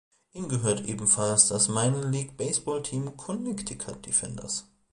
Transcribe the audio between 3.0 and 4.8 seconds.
"Connecticut Defenders".